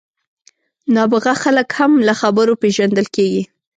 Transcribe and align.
نابغه 0.95 1.33
خلک 1.43 1.69
هم 1.77 1.91
له 2.07 2.13
خبرو 2.21 2.53
پېژندل 2.61 3.05
کېږي. 3.15 3.43